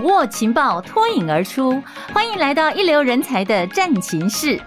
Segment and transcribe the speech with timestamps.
[0.00, 1.72] 掌握情报，脱颖而出。
[2.14, 4.58] 欢迎来到一流人才的战情室。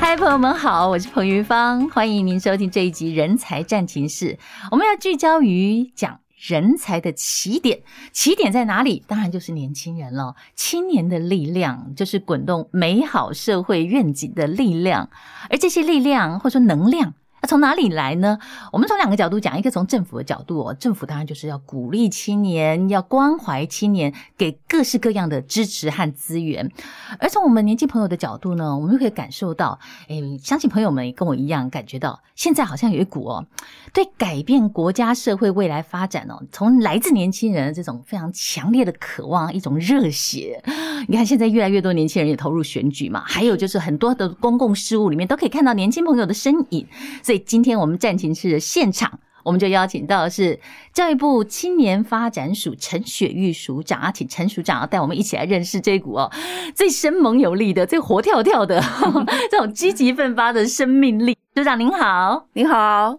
[0.00, 4.34] 嗨，朋友们好，我是彭云芳，欢迎您收听这一集《人才战情室》。
[4.70, 6.20] 我们要聚焦于讲。
[6.36, 7.82] 人才的起点，
[8.12, 9.04] 起点在哪里？
[9.06, 10.34] 当然就是年轻人了。
[10.56, 15.08] 青年的力量，就是滚动美好社会愿景的力量。
[15.50, 17.14] 而这些力量，或者说能量。
[17.42, 18.38] 那从哪里来呢？
[18.72, 26.70] 我们从两个角度讲，一个从政府的角度哦，政府当然就是要鼓励青年，要关怀青年，给各式各样的支持和资源。
[27.18, 33.44] 而从我们年轻朋友的角度呢，我们就可以感受到，诶，相信朋友们也跟我一样感觉到，现在好像有一股哦，
[33.92, 40.62] 对改变国家社会未来发展哦，从来自年轻人这种非常强烈的渴望，一种热血。
[41.08, 46.86] 你看，现在越来越多年轻人也投入选举嘛，还有就是很多的公共事务里面都可以看到年轻朋友的身影。
[47.20, 50.58] 所今天我们战情室的现场，我们就邀请到的是
[50.92, 56.30] 教育部青年发展署陈雪玉署长啊，请陈署长啊带我们一起来认识这股哦
[56.74, 58.82] 最生猛有力的、最活跳跳的
[59.50, 61.36] 这种积极奋发的生命力。
[61.54, 63.18] 署长您好，您好。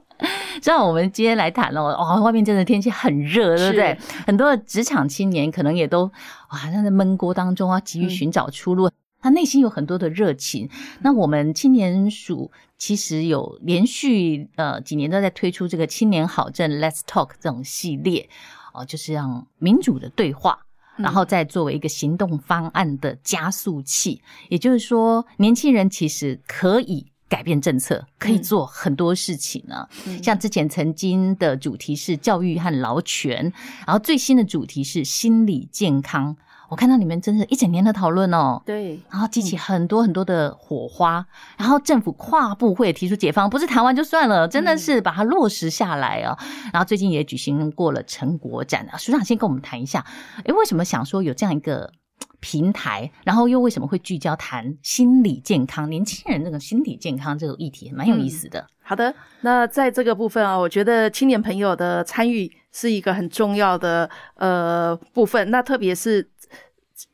[0.61, 3.97] 这样我们今天来谈哦，哇，外面真的天气很热，对不对？
[4.25, 6.05] 很多的职场青年可能也都
[6.49, 8.87] 哇，在闷锅当中啊，急于寻找出路。
[8.87, 8.91] 嗯
[9.23, 10.69] 他内心有很多的热情。
[11.01, 18.29] 那我们青年署其实有连续呃几年都在推出这个青年好政 Let's Talk 这种系列
[18.73, 20.59] 哦，就是让民主的对话，
[20.97, 24.21] 然后再作为一个行动方案的加速器。
[24.49, 29.87] 也就是说，年轻人其实可以改变政策，可以做很多事情呢。
[30.21, 33.53] 像之前曾经的主题是教育和劳权，
[33.87, 36.35] 然后最新的主题是心理健康。
[36.73, 41.25] 我看到你们真是一整年的讨论哦，对，然后激起很多很多的火花，嗯、
[41.59, 46.37] 然后政府跨部会提出解放，不是谈完就算了，真的是把它落实下来啊、哦。
[46.41, 50.03] 嗯、然后最近也举行过了成果展啊，署长先跟我们谈一下，
[50.45, 51.91] 诶，为什么想说有这样一个
[52.39, 55.87] 平台，然后又为什么会聚焦谈心理健康？
[55.87, 58.65] 年轻人这个心理健康这个议题蛮有意思的、嗯。
[58.81, 66.27] 好的，那在这个部分啊，我觉得青年朋友的参与是一个很重要的呃部分，那特别是。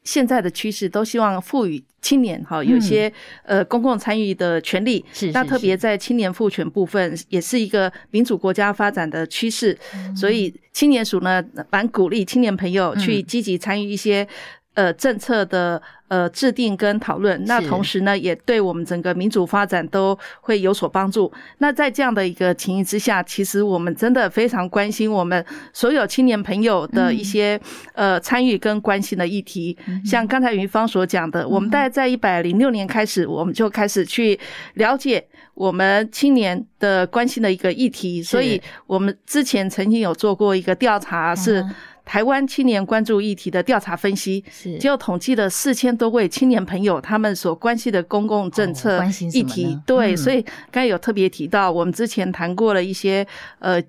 [0.04, 3.12] 现在的趋势都希望赋予青年哈有些
[3.44, 9.78] 呃公共参与的权利，是那特别在青年赋权部分也是一个民主国家发展的趋势，
[10.16, 14.28] 所以青年署呢蛮鼓励青年朋友去积极参与一些。
[14.76, 21.32] 呃，政策的呃制定跟讨论，那同时呢，也对我们整个民主发展都会有所帮助。
[21.60, 27.60] 那在这样的一个情形之下，其实我们真的非常关心我们所有青年朋友的一些
[27.94, 29.78] 呃参与跟关心的议题。
[30.04, 34.38] 像刚才云芳所讲的，我们大概在一百零六年开始，我们就开始去
[34.74, 38.22] 了解我们青年的关心的一个议题。
[38.22, 41.64] 所以我们之前曾经有做过一个调查是。
[42.10, 49.00] 台湾青年关注议题的调查分析，是就统计了四千多位青年朋友他们所关心的公共政策
[49.32, 49.66] 议题。
[49.66, 53.24] 哦、对，嗯、所以刚才有特别提到，我们之前谈过了一些
[53.60, 53.80] 呃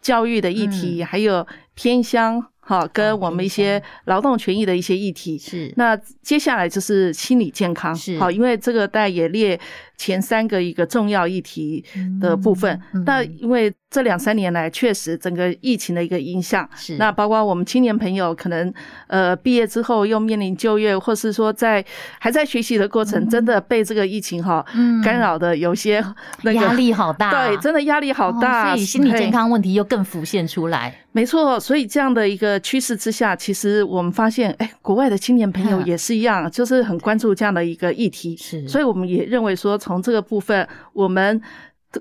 [0.00, 2.42] 教育的议题，嗯、还有偏乡。
[2.64, 5.70] 好，跟我们一些劳动权益的一些议题是。
[5.76, 8.16] 那接下来就是心理健康是。
[8.20, 9.58] 好，因为这个大家也列
[9.96, 11.84] 前三个一个重要议题
[12.20, 12.80] 的部分。
[13.04, 16.96] 那因为这两三年来确实整个疫情的一个影响是。
[16.96, 18.72] 那包括我们青年朋友可能
[19.06, 21.84] 呃毕业之后又面临就业，或是说在
[22.18, 24.64] 还在学习的过程，真的被这个疫情哈
[25.04, 26.02] 干扰的有些
[26.42, 27.48] 那个压力好大。
[27.48, 30.94] 对，真的压力好大，所以心理健康问题又更浮现出来。
[31.14, 38.34] 没错，所以这样的一个趋势之下，其实我们发现，哎，国外的青年朋友也是一样，就是很关注这样的一个议题。
[38.38, 41.42] 是，所以我们也认为说，从这个部分，我们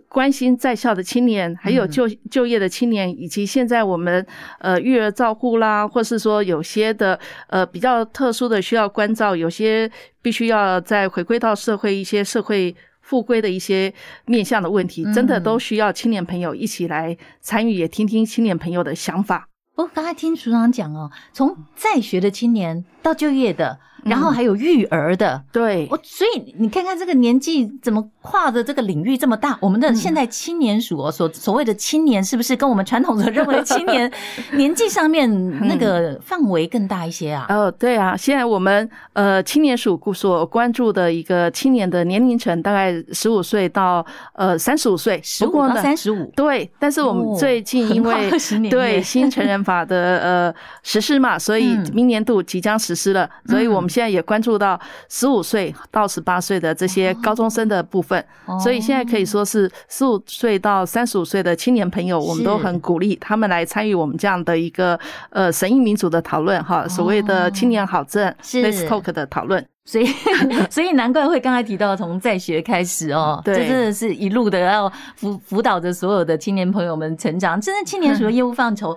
[0.07, 4.25] 关心在校的青年，还有就就业的青年，以及现在我们
[4.59, 9.91] 呃育儿照护啦，或是说有些的呃比较特殊的需要关照，有些
[10.21, 12.75] 必须要再回归到社会一些社会。
[13.03, 13.93] 复归的一些
[14.25, 19.49] 面向的问题，真的都需要青年朋友一起来参与，也听听青年朋友的想法。
[19.75, 23.77] 我刚才听署长讲哦，从在学的青年到就业的。
[24.03, 29.57] 然后还有育儿的，嗯、对，我所以你看看这个年纪怎么跨的这个领域这么大？
[29.59, 34.11] 我们的现在青年署哦，所所谓的青年是不是跟我们传统的认为的青年
[34.53, 37.47] 年纪上面那个范围更大一些啊？
[37.49, 46.69] 哦，对啊，现在我们呃青年署所关注的一个青年的年龄层大概十五岁到呃三十五岁，十五到三十五，对。
[46.77, 48.29] 但是我们最近因为
[48.69, 54.79] 对新成人法的呃实施嘛，所以明年度即将实实施了，所以我们现在也关注到
[55.09, 58.25] 十五岁到十八岁的这些高中生的部分，
[58.63, 64.97] 所以现在可以说是十五岁到三十五岁的青年朋友，我们都很鼓励他们来参与我们这样的一个
[65.29, 69.63] 呃神意民主的讨论哈，所谓的青年好政 f a c e Talk 的讨论。
[69.83, 70.05] 所以，
[70.69, 77.59] 所以难怪会刚才提到从在学开始哦，这真的是一路的要辅辅导着所有的青年朋友们成长。
[77.59, 78.95] 真的，青年署的业务范畴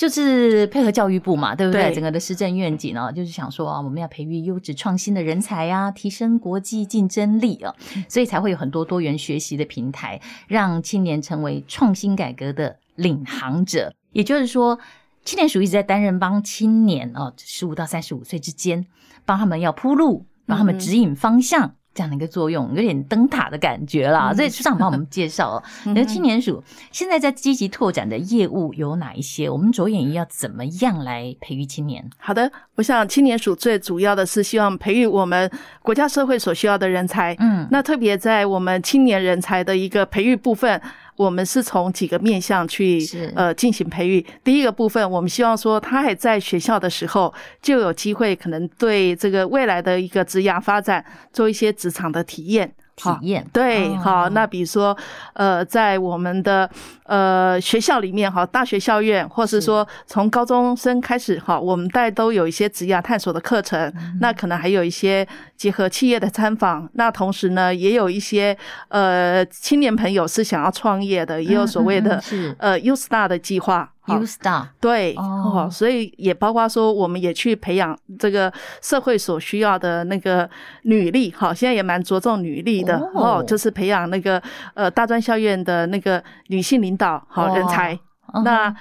[0.00, 1.82] 就是配合教育部嘛，对不对？
[1.82, 7.74] 对整个的施政愿景哦，就是想说啊，我们要培育优质创新的人才呀，提升国际竞争力啊，
[8.08, 10.18] 所以才会有很多多元学习的平台，
[10.48, 13.92] 让青年成为创新改革的领航者。
[14.12, 14.78] 也就是说，
[15.22, 18.86] 青年署一直在担任帮青年哦，十五到三十五岁之间。
[19.26, 24.30] 帮他们要铺路，帮他们指引方向，嗯、这样的一个作用，有点灯塔的感觉啦。
[24.30, 25.62] 嗯、所以市长帮我们介绍哦，
[25.92, 29.50] 那个青年署现在在积极拓展的业务有哪一些？
[29.50, 32.02] 我们着眼于要怎么样来培育青年？
[32.16, 35.50] 好的，我想青年署最主要的是希望培育我们
[35.82, 37.36] 国家社会所需要的人才。
[37.38, 40.80] 嗯，那特别在我们青年人才的一个培育部分。
[41.16, 43.00] 我们是从几个面向去
[43.34, 44.24] 呃进行培育。
[44.42, 52.72] 第一个部分，我们希望说他还在学校的时候就有机会，可能对这个未来的一个职涯发展做一些职场的体验。
[53.02, 54.96] 体验对，好，那比如说，
[55.32, 56.68] 呃，在我们的
[57.04, 65.26] 呃学校里面哈，大学校院，或是说从高中生开始哈，我们带都有一些职业探索的课程，那可能还有一些
[65.56, 68.56] 结合企业的参访，那同时呢，也有一些
[68.88, 72.22] 呃青年朋友是想要创业的，也有所谓的
[72.58, 73.90] 呃 U Star 的计划。
[74.06, 80.48] U Star 对哦，所以也包括说，我们也去培养这个社会所需要的那个
[80.82, 84.42] 女力，好，现在也蛮着重女力的哦，就是培养那个
[84.74, 87.96] 呃大专校院的那个女性领导好人才。
[88.42, 88.74] 那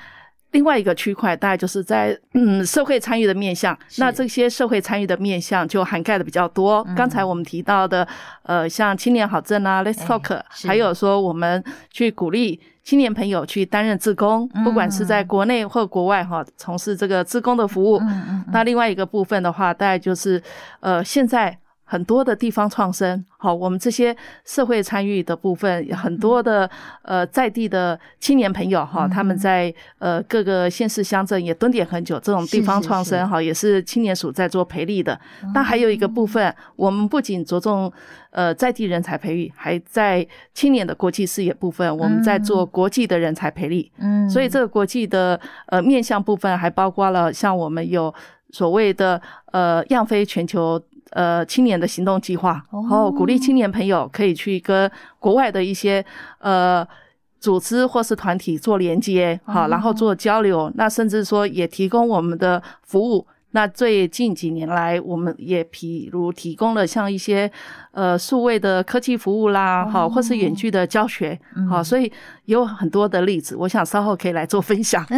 [0.52, 6.84] 另外一个区块大概就是在嗯社会参与的面向，那这些社会参与的面向就涵盖的比较多。
[6.96, 8.08] 刚才我们提到的
[8.44, 12.60] 呃，像青年好政啊，Let's Talk，还有说我们去鼓励。
[12.90, 18.02] 青年朋友去担任志工，不管是在国内或国外哈，从事这个志工的服务。
[18.52, 20.42] 那另外一个部分的话，大概就是
[20.80, 21.56] 呃，现在
[21.90, 23.26] 很多的地方创生。
[23.36, 24.16] 好，我们这些
[24.46, 26.70] 社会参与的部分，很多的
[27.02, 35.20] 呃在地的青年朋友哈，他们在呃各个县市乡镇也蹲点很久，这种地方创生哈，也是青年署在做培力的。
[35.56, 37.92] 那还有一个部分，我们不仅着重
[38.30, 43.92] 呃在地人才培育，还在青年的国际视野部分，我们在做国际的人才培力。
[43.98, 48.14] 嗯，所以这个国际的呃面向部分，还包括了像我们有
[48.52, 49.20] 所谓的
[49.54, 50.80] 呃样飞全球。
[51.12, 54.90] 呃，青年的行动计划，然后鼓励青年朋友可以去跟
[55.20, 56.06] 国外的一些
[56.40, 56.88] 呃
[57.40, 60.72] 组织或是团体做连接，好，然后做交流。
[60.76, 63.26] 那甚至说也提供我们的服务。
[63.52, 67.52] 那最近几年来，我们也譬如提供了像一些
[67.94, 72.12] 呃数位的科技服务啦，好，或是远距的教学，好，所以
[72.50, 75.06] 有很多的例子，我想稍后可以来做分享。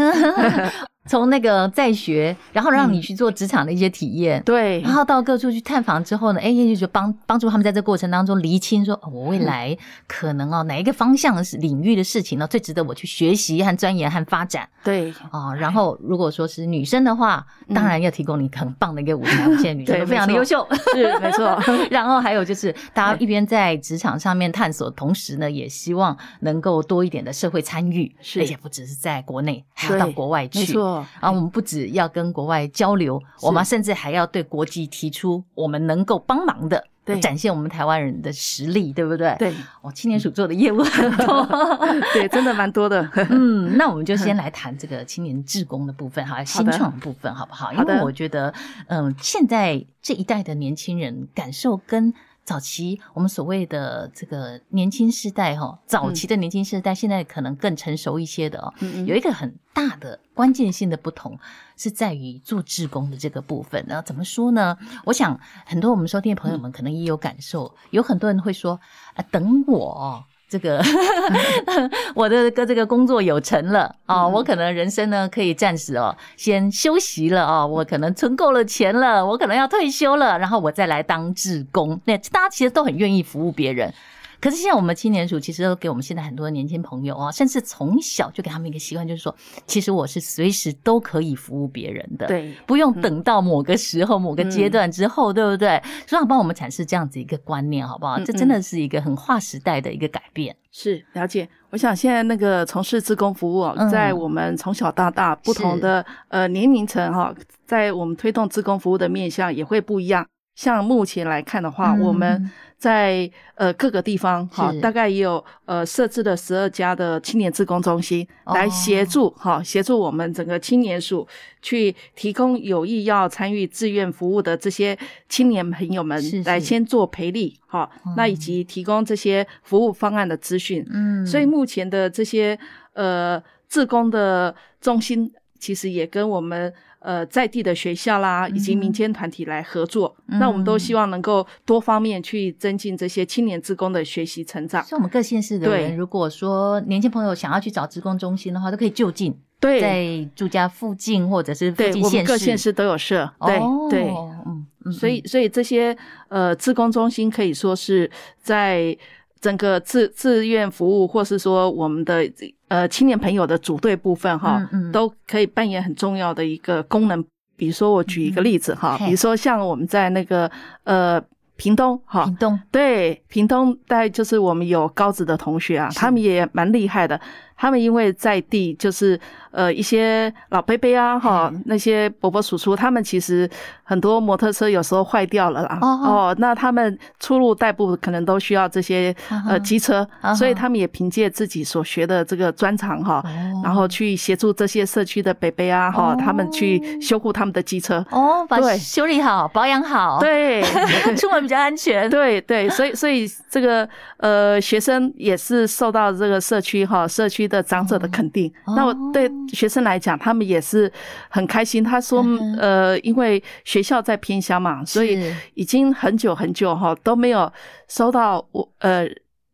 [1.08, 9.76] 从那个在学，然后让你去做职场的一些体验，嗯、对，然后到各处去探访之后呢，哎，也就帮帮助他们在这过程当中厘清说，哦，我未来
[10.08, 14.70] 可能哦哪一个方向的领域的事情呢，最值得我去学习和钻研和发展。
[14.84, 17.44] 对，哦，然后如果说是女生的话，
[17.74, 21.60] 当然要提供你很棒的一个舞台，现在女生 都非常的优秀，是没错。
[21.90, 30.60] 然后还有就是，大家一边在职场上面探索，同时呢，也希望能够多一点的社会参与，是，而且不只是在国内，还要到国外去。
[30.60, 31.06] 没错。
[31.20, 39.36] 啊，我们不只要跟国外交流，我们甚至还要对国际提出我们能够帮忙的，对，展现我们台湾人的实力，对不对？
[39.38, 41.48] 对，哦，青年署做的业务很多
[42.14, 43.08] 对，真的蛮多的。
[43.30, 47.68] 嗯，那我们就先来谈这个青年志工的部分哈，新创的部分好不好？
[47.68, 48.54] 好，因为我觉得，
[48.88, 52.14] 嗯，现在这一代的年轻人感受跟。
[52.44, 58.74] 早期我们所谓的这个年轻世代哈，早期的年轻世代现在可能更成熟一些的哦，
[59.06, 61.38] 有一个很大的关键性的不同
[61.78, 63.86] 是在于做志工的这个部分。
[63.88, 64.78] 那怎么说呢？
[65.06, 68.80] 我想很多我们收听的朋友们可能也有感受，有很多人会说
[69.14, 70.26] 啊，等我。
[70.52, 70.84] 这个
[72.14, 81.98] 我的个这个工作有成了啊，我可能人生呢可以暂时哦先休息了啊，我可能存够了钱了，我可能要退休了，然后我再来当志工。
[82.04, 83.94] 那大家其实都很愿意服务别人。
[84.42, 89.34] 可是现在我们青年署其实都给我们现在很多的年轻朋友啊，甚至从小就给他们一个习惯，就是说，
[89.68, 95.82] 其实我是随时都可以服务别人的，对，不用等到某个时候、某个阶段之后，对不对？
[96.08, 98.20] 所以帮我们阐释这样子一个观念，好不好？
[98.20, 100.56] 这真的是一个很划时代的一个改变。
[100.72, 101.48] 是，了解。
[101.70, 107.34] 我想现在那个从事自工服务，在我们从小到大不同的呃年龄层哈。
[107.66, 110.28] 在我们推动自工服务的面向也会不一样。
[110.62, 121.28] 像目前来看的话，嗯、我们在呃各个地方哈，大概也有呃设置了十二家的青年志工中心，来协助哈协助我们整个青年署
[121.64, 124.96] 去提供有意要参与志愿服务的这些
[125.28, 130.86] 青年朋友们来先做培力哈，那以及提供这些服务方案的资讯。
[130.92, 132.56] 嗯，所以目前的这些
[132.94, 136.72] 呃志工的中心，其实也跟我们。
[137.02, 144.84] 呃，在地的学校啦，以及民间团体来合作，嗯、那我们都希望能够多方面去增进这些青年职工的学习成长。
[144.84, 153.32] 像我们各县市的人，如果说年轻朋友想要去找职工中心的话，都可以就近，对，在住家附近或者是附近县市，对，我们各县市都有设。
[153.46, 154.08] 对、哦、对，
[154.46, 155.98] 嗯嗯，所以所以这些
[156.30, 158.10] 呃职工中心可以说是
[158.42, 158.98] 在。
[159.42, 162.32] 整个志志愿服务，或是说我们的
[162.72, 167.22] 呃青年朋友的组队部分哈，都可以扮演很重要的一个功能。
[167.58, 170.50] 比如说，我举一个例子哈，嗯、比如说像我们在那个
[170.86, 171.22] 呃
[171.58, 177.20] 屏东哈，屏东对屏东，大概就是我们有高职的同学啊，他们也蛮厉害的。
[177.62, 179.20] 他们因为在地就是
[179.52, 183.48] 呃一些老伯伯啊哈，嗯、那些伯伯叔叔，他们其实
[183.84, 185.78] 很多摩托车有时候坏掉了啦。
[185.80, 189.16] 哦，哦，那他们出入代步可能都需要这些
[189.48, 198.04] 呃机车，哦、所以他们也凭借自己所学的这个专长哈，哦、然后去协助这些社区的伯伯啊哈，哦、他们去修护他们的机车。
[198.10, 200.64] 哦，把修理好保养好，对，
[201.16, 203.88] 出门比较安全， 对对，所以所以这个
[204.18, 207.51] 呃学生也是受到这个社区哈社区。
[207.52, 210.92] 的长者的肯定，哦、那我对学生来讲，他们也是
[211.30, 211.84] 很开心。
[211.84, 217.52] 他说：“嗯、呃，因为学校在偏乡嘛，所以已经很久很久哈都没有
[217.88, 219.06] 收到我呃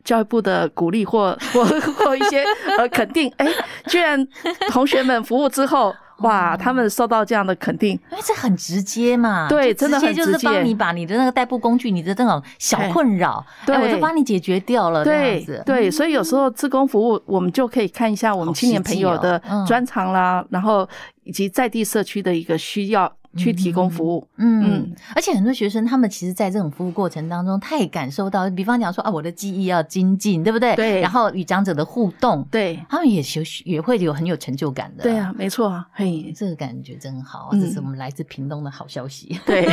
[0.04, 2.46] 教育部的鼓励或或或一些
[2.77, 3.30] 呃肯定。
[3.38, 3.48] 哎，
[3.88, 4.25] 居然
[4.70, 20.88] 同学们服务之后。”哇，他们受到这样的肯定，因为这很直接嘛，对，真的很直接，就是帮你把你的那个代步工具、你的那种小困扰，对，我就帮你解决掉了，对，对，所以有时候自工服务，我们就可以看一下我们青年朋友的专长啦，然后
[21.24, 23.12] 以及在地社区的一个需要。
[23.36, 30.75] 去提供服务，嗯，嗯，而且很多学生他们其实，在这种服务过程当中，他也感受到，比方讲说啊，我的记忆要精进，对不对？
[30.75, 31.01] 对。
[31.01, 35.03] 然后与长者的互动，对，他们也学也会有很有成就感的。
[35.03, 39.39] 对啊，没错啊，嘿，这个感觉真好，这是我们来自屏东的好消息。
[39.46, 39.67] 对，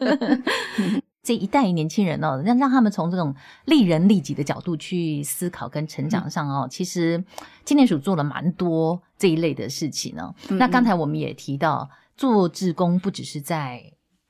[1.22, 3.34] 这一代年轻人哦，让让他们从这种
[3.66, 7.22] 利人利己的角度去思考跟成长上哦，其实
[7.64, 10.34] 青年署做了蛮多这一类的事情呢。
[10.48, 11.90] 那刚才我们也提到。
[12.16, 13.82] 做志工不只是在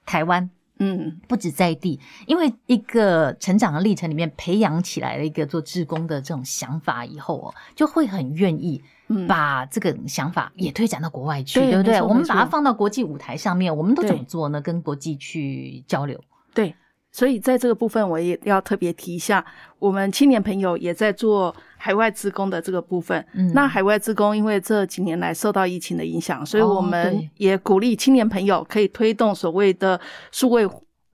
[0.07, 0.49] 台湾，
[0.79, 8.83] 嗯，不止在地，因为一个成长的历程里面培养起来了一个做志工的这种想法以后哦，就会很愿意
[9.29, 12.03] 把这个想法也推展到国外去，嗯、对不对？
[12.03, 14.61] 我们把它放到国际舞台上面，我们都怎么做呢？
[14.61, 16.21] 跟国际去交流，
[16.55, 16.75] 对。
[17.13, 19.45] 所以在这个部分，我也要特别提一下，
[19.79, 23.25] 我们青年朋友也在做海外职工的这个部分。
[23.35, 30.01] 嗯，那海外职工因为这几年来受到疫情的影响，所以我们也鼓励青年朋友可以推动所谓的
[30.31, 30.67] 数位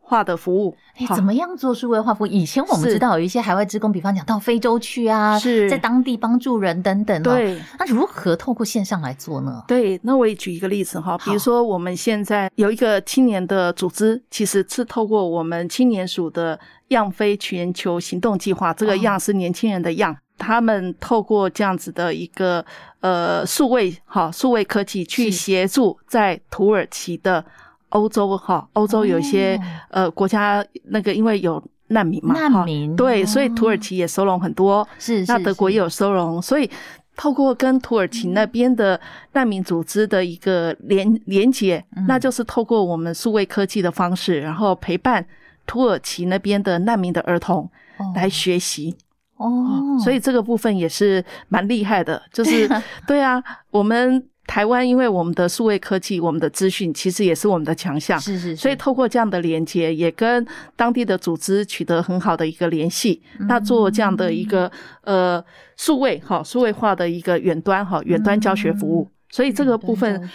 [0.08, 2.26] 化的服务，哎，怎么样做数位化服务？
[2.26, 7.22] 以前我们知道有一些海外职工，比方讲到非洲去啊，是在当地帮助人等等。
[7.22, 9.62] 对，那如何透过线上来做呢？
[9.68, 22.64] 对，那我也举一个例子哈，比如说我们现在有一个青年的组织，其实是透过我们青年署的“样飞全球行动计划”，这个“样”是年轻人的“样”，他们透过这样子的一个
[23.00, 27.44] 呃数位哈数位科技去协助在土耳其的。
[27.90, 32.95] 欧洲哈，欧洲有一些、哦、呃国家，那个因为有难民嘛，难民。
[32.97, 36.71] 对，所以土耳其也收容很多，是、哦、那德国也有收容，所以
[37.16, 39.00] 透过跟土耳其那边的
[39.33, 45.26] 难民组织的一个连连接，嗯、那就是透过我们数位科技的方式，然后陪伴
[45.66, 47.71] 土耳其那边的难民的儿童
[48.14, 48.95] 来学习。
[49.37, 52.68] 哦，所以这个部分也是蛮厉害的，就是
[53.07, 54.28] 对啊，我们。
[54.48, 58.56] 台湾因为我们的数位科技，我们的资讯其实也是我们的强项，是是是。
[58.56, 65.44] 所以透过这样的连接，也跟当地的组织取得很好的一个联系，嗯、那做这样的一个呃
[65.76, 69.02] 数位哈数位化的一个远端哈远端教学服务。
[69.02, 70.28] 嗯、所以这个部分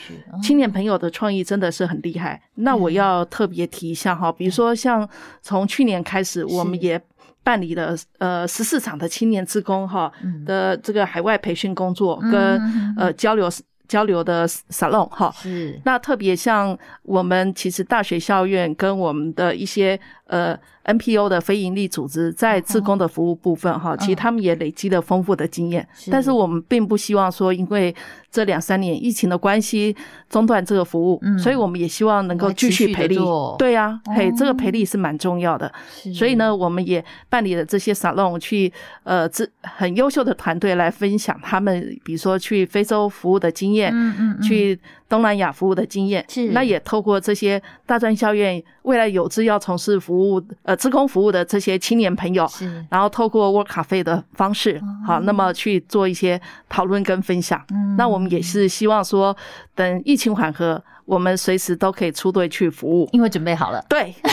[0.43, 2.39] 青年朋友的创意真的是很厉害。
[2.55, 5.09] 嗯、那我要特别提一下哈，比如说像
[5.41, 7.01] 从去年开始，我们也
[7.43, 10.11] 办理了呃十四场的青年职工哈
[10.45, 12.61] 的这个海外培训工作跟
[12.95, 13.49] 呃交流。
[13.87, 15.79] 交流的沙龙哈，是。
[15.85, 25.87] 那特别像我们其实大学校院跟我们的一些呃 NPO 的非营利组织在自工的服务部分哈，其实他们也累积了丰富的经验。
[26.11, 27.95] 但是我们并不希望说，因为
[28.29, 29.95] 这两三年疫情的关系
[30.29, 33.17] 中断这个服务，所以我们也希望能够继续培力。
[33.57, 35.71] 对呀，嘿，这个培力是蛮重要的。
[36.13, 38.71] 所以呢，我们也办理了这些沙龙，去
[39.03, 43.93] 呃，这很优秀的团队来分享他们，比如说去非洲服务的经验，
[44.41, 44.77] 去
[45.13, 46.25] 东南亚服务的经验。
[46.27, 57.63] 是，那也透过这些大专校院未来有志要从事服务呃职工服务的这些青年朋友，是，然后透过 Work Cafe 的方式，好，那么去做一些讨论跟分享。
[57.69, 59.37] 嗯，那我们也是希望说，
[59.75, 60.83] 等疫情缓和。
[61.05, 63.83] 我们随时都可以出队去服务，因为准备好了。
[63.89, 64.15] 对，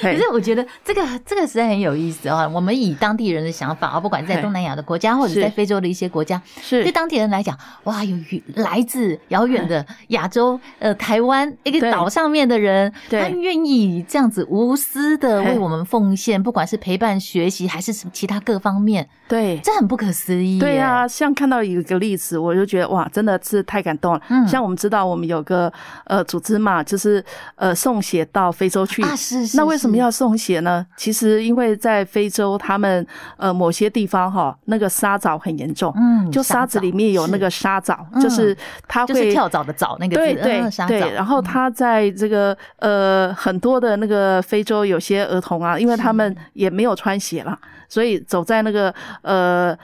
[0.00, 2.46] 可是我觉得这个这个实在很有意思啊！
[2.48, 8.16] 我们以当地人的想法啊，不管在东南亚的国家，或者在非洲的一些国家，是对当地人来讲，哇，有
[8.54, 20.60] 来自遥远的亚洲呃台湾一个岛上面的人，他愿意这样子无私的为我们奉献，不管是陪伴学习还是什么其他各方面，对，这很不可思议。
[20.60, 24.22] 对啊，像看到一个例子，我就觉得哇，真的是太感动了。
[24.28, 24.59] 嗯，像。
[24.62, 25.72] 我们知道，我们有个
[26.04, 27.24] 呃组织嘛，就是
[27.56, 29.02] 呃送血到非洲去。
[29.02, 29.56] 啊，是是。
[29.56, 30.86] 那为什么要送血呢？
[30.96, 35.92] 其实因为在非洲，他们呃某些地方哈，那个沙蚤很严重。
[35.96, 36.30] 嗯。
[36.30, 40.22] 就沙子里面有那个沙蚤，就是它会就是跳蚤的蚤那个字。
[40.22, 41.12] 对对对。
[41.12, 49.76] 然后它在这个呃很多的那个非洲有些儿童啊，因为他们也没有穿鞋了，所以走在那个呃。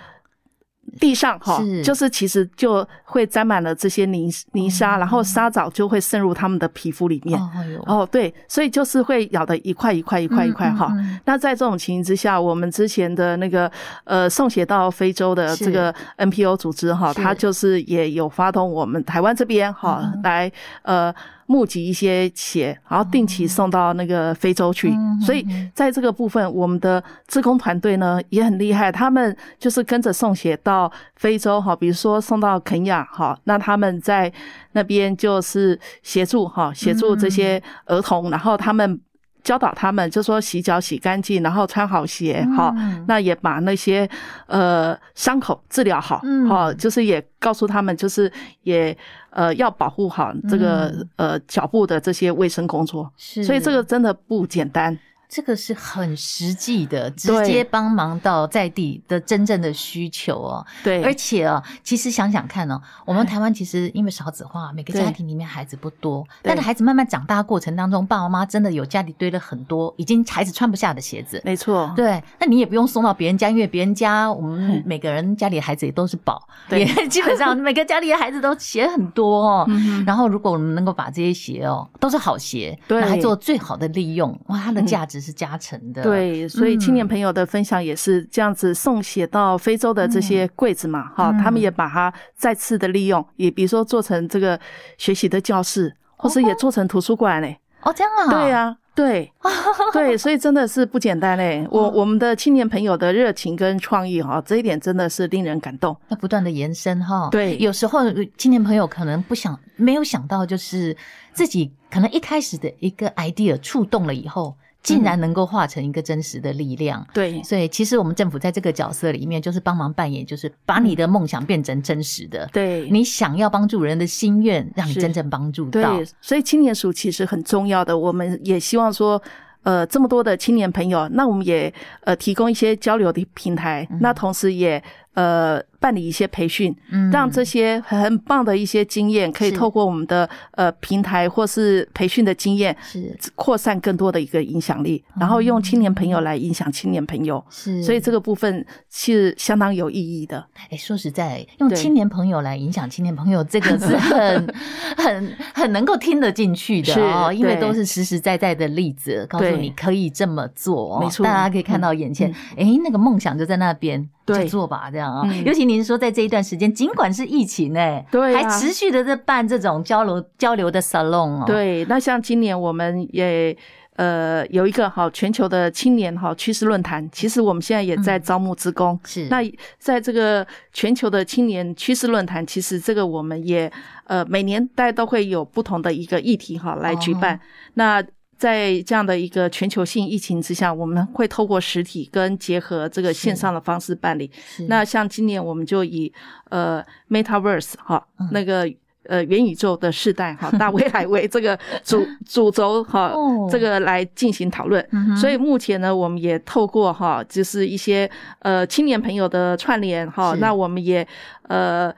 [0.99, 7.41] 地上哈，就是其实就会沾满了这些泥泥沙，然后沙蚤就会渗入他们的皮肤里面。
[7.87, 10.93] 哦，对，所以就是会咬的一块一块一块一块哈。
[11.25, 13.71] 那在这种情形之下，我们之前的那个
[14.05, 20.51] 呃送血到非洲的这个 NPO 组织哈，它就是也有发动我们台湾这边哈来
[20.83, 21.15] 呃。
[21.47, 24.93] 募集一些血，然后定期送到那个非洲去。
[25.25, 34.33] 所以在这个部分，我们的志工团队呢也很厉害，他们就是跟着送血到非洲哈，比如说送到肯亚哈，那他们在
[34.73, 39.01] 那边就是协助哈，协助这些儿童，然后他们。
[39.47, 44.09] 教导他们，就说洗脚洗干净，然后穿好鞋，好、嗯，那也把那些
[44.49, 46.17] 呃伤口治疗好，
[46.49, 48.31] 好、嗯，就是也告诉他们，就是
[48.65, 48.97] 也
[49.31, 54.99] 呃要保护好这个、嗯、呃脚部的这些卫生工作，是，所以这个真的不简单。
[55.29, 60.67] 这个是很实际的，直接帮忙到在地的真正的需求哦。
[60.85, 71.43] 对，而且哦，其实想想看哦，我们台湾其实因为少子化，每个家庭里面孩子不多，但是孩子慢慢长大过程当中，爸爸妈妈真的有家里堆了很多已经孩子穿不下的鞋子。
[71.45, 79.67] 没错，对，那你也不用送到别人家，因为别人家我们每个人家里的孩子也都是宝，对，也 基本上每个家里的孩子都鞋很多哦。
[80.07, 85.16] 然后如果我们能够把这些鞋哦，都是好鞋，对，还做最好的利用，哇，它的价值。
[85.21, 94.59] 是加成的，对，所以青年朋友的分享也是这样子，送血到非洲的这些柜子嘛，哈、嗯，他们也把它再次的利用，也比如说做成这个
[94.99, 97.59] 学习的教室，或是也做成图书馆嘞。
[97.83, 98.31] 哦，这样啊？
[98.31, 99.33] 对呀、啊，对，
[99.93, 101.65] 对，所以真的是不简单嘞。
[101.71, 105.97] 我我们的青年朋友的热情跟创意哈，这一点真的是令人感动。
[106.09, 108.01] 要不断的延伸哈，对，有时候
[108.37, 110.97] 青年朋友可能不想，没有想到，就是
[111.33, 114.57] 自己可能一开始的一个 idea 触动了以后。
[114.87, 125.97] 竟然能够化成一个真实的力量，对，所以其实我们政府在这个角色里面，就是帮忙扮演，就是把你的梦想变成真实的，对，你想要帮助人的心愿，让你真正帮助到。
[125.97, 129.21] 对，所以青年署其实很重要的，我们也希望说，
[129.65, 131.73] 呃，这么多的青年朋友，那我们也
[132.05, 134.81] 呃提供一些交流的平台，那同时也。
[135.17, 136.77] 呃，办理一些培训，
[137.11, 143.17] 让这些很棒的一些经验，可以透过我们的呃平台或是培训的经验，是。
[143.35, 150.47] 扩散更多的一个影响力，然后用青年朋友来影响青年朋友，是，所以这个部分是相当有意义的。
[150.71, 154.55] 哎，说实在，用青年朋友来影响青年朋友，这个是 很
[154.97, 164.09] 很很能够听得进去的哦，因为都是实实在在的例子，告诉你可以这么做，没错，大家可以看到眼前，哎，那个梦想就在那边。
[164.27, 165.23] 对，就做吧，这样啊。
[165.25, 171.45] 嗯、尤其您说，在这一段时间，尽管是疫情哎，对、啊，还持续的在办这种交流交流的 salon 哦。
[171.47, 173.57] 对，那像今年我们也
[173.95, 178.95] 呃有一个哈全球的青年哈趋势论坛，其实我们现在也在招募职工。
[178.95, 179.39] 嗯、是，那
[179.79, 183.73] 在这个全球的青年趋势论坛，其实这个我们也
[184.05, 187.37] 呃每年大家都会有不同的一个议题哈来举办。
[187.37, 187.41] 哦、
[187.75, 188.05] 那
[188.39, 194.31] 在这样的一个全球性疫情之下，我们会透过实体跟结合这个线上的方式办理。
[194.69, 196.13] 那像今年我们就以
[196.51, 198.71] 呃 Metaverse 哈，那个
[199.05, 203.15] 呃元宇宙的世代哈，大未来为这个主 主轴哈，
[203.51, 204.87] 这个来进行讨论。
[205.19, 211.07] 所以目前呢，我们也透过哈，就是一些呃青年朋友的串联哈，那我们也
[211.43, 211.95] 呃。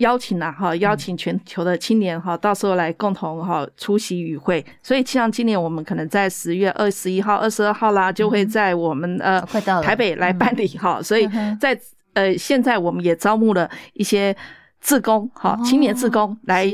[0.00, 4.64] 邀请了哈，邀请全球的青年哈，到时候来共同哈出席与会。
[4.82, 9.40] 所以像今年我们可能在十月二十一号、二十二号啦，就会在我们呃
[9.82, 11.02] 台北来办理哈。
[11.02, 11.28] 所以
[11.60, 11.78] 在
[12.14, 14.36] 呃现在我们也招募了一些
[14.80, 16.70] 志工哈，青年志工来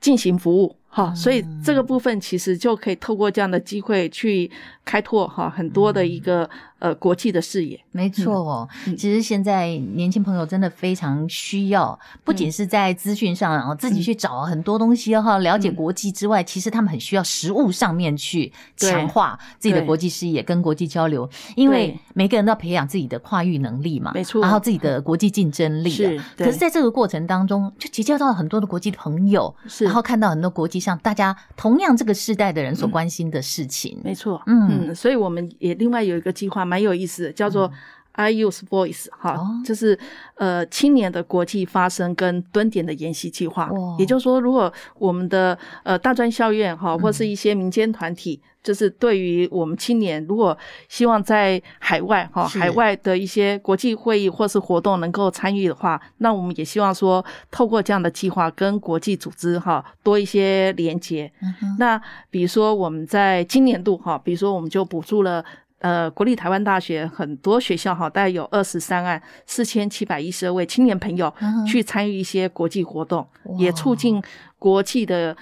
[0.00, 1.14] 进行服务哈。
[1.14, 4.50] 所以这个部分其实就可以透过这样的机会去
[4.84, 6.48] 开拓哈很多的一个。
[6.84, 8.68] 呃，国际的视野，没错哦。
[8.98, 25.88] 其实现在年轻朋友真的非常需要，不仅是在资讯上，然后自己去找很多东西哈，了解国际之外，其实他们很需要实物上面去强化自己的国际视野跟国际交流，因为每个人都要培养自己的跨域能力嘛，没错，然后自己的国际竞争力。
[25.88, 33.98] 是，可是在这个过程当中，就结交到了很多的国际朋友，是，然后看到很多国际上大家同样这个世代的人所关心的事情。
[34.04, 37.70] 没错，嗯，所以我们也另外有一个计划蛮有意思的，叫做
[38.14, 39.96] I Youth Voice 哈、嗯，就是
[40.34, 43.68] 呃青年的国际发声跟蹲点的研习计划。
[43.70, 50.56] 哦、也就是说，如果我们的呃大专校院哈，或是一些民间团体，嗯、就是对于我们青年，如果
[50.88, 61.30] 希望在海外哈海外的一些国际会议或是活动能够参与的话，那我们也希望说，透过这样的计划跟国际组织哈多一些连接。
[61.40, 65.44] 嗯、那比如说我们在今年度哈，比如说我们就补助了。
[65.84, 71.30] 呃，国立台湾大学很多学校哈，大概有二十三万四千七百一十二位青年朋友
[71.66, 74.22] 去参与一些国际活动，嗯、也促进
[74.58, 75.36] 国际的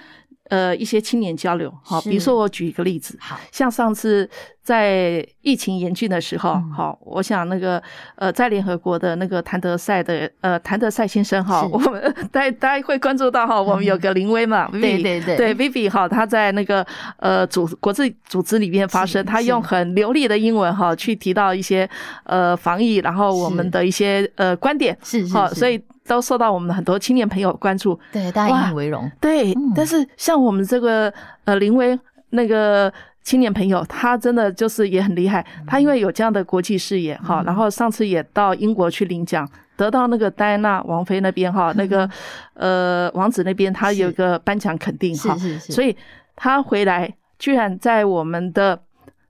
[0.49, 1.73] 呃一些青年交流。
[1.83, 3.39] 好，比如说我举一个例子，好。
[3.51, 4.29] 像上次。
[4.63, 7.83] 在疫情严峻的时候，好，我想那个
[8.15, 12.01] 呃，在联合国的那个谭德赛的呃谭德赛先生哈，我们
[12.31, 21.89] 大家大家会关注到哈，我们有个林威嘛， 对对对，对 Vivi 哈，他在那个呃组国际组织里面发声，他用很流利的英文哈去提到一些
[22.23, 31.13] 呃防疫，然后我们的一些呃观点是是，所以都受到我们很多青年朋友关注，对，大家以以为荣，对，但是像我们这个
[31.45, 32.91] 呃林威那个。
[33.25, 35.45] 青年朋友，他真的就是也很厉害。
[35.65, 42.09] 他因为有这样的国际视野哈，然后上次也到英国去领奖，得到那个戴安娜王妃那边哈， 那个
[42.53, 45.71] 呃王子那边他有个颁奖肯定哈，是是是。
[45.71, 45.95] 所以
[46.35, 48.77] 他回来居然在我们的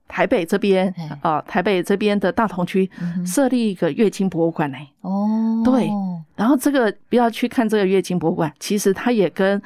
[0.08, 2.90] 台北这边啊，台北这边的大同区
[3.26, 4.78] 设立一个月经博物馆呢。
[5.00, 5.88] 哦，对。
[6.36, 9.60] 然后这个不要去看这个月经博物馆，其实它也跟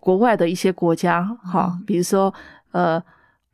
[0.00, 2.32] 国外的一些国家哈，比如说
[2.72, 3.02] 呃。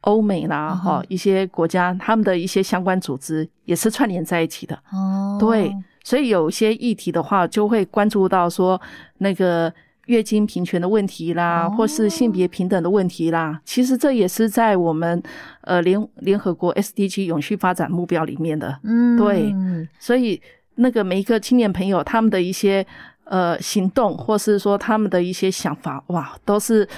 [0.05, 4.75] 欧美啦，哈，一些国家他们的一些相关组织也是串联在一起的。
[4.91, 5.71] 哦，对，
[6.03, 8.81] 所以有些议题的话，就会关注到说
[9.19, 9.71] 那个
[10.07, 13.61] 月经平权的问题啦，或是性别平等的问题啦。
[13.65, 15.23] 其实这也是在我们
[15.63, 18.79] 呃联联合国 SDG 永续发展目标里面的。
[18.83, 19.55] 嗯，对，
[19.99, 20.41] 所以
[20.77, 22.87] 那个每一个青年朋友他们的一些
[23.25, 26.89] 呃行动，或是说他们的一些想法，哇，都是。